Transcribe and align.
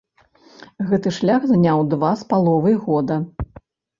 Гэты 0.91 1.11
шлях 1.17 1.41
заняў 1.51 1.83
два 1.93 2.11
з 2.21 2.27
паловай 2.31 2.75
года. 2.87 3.15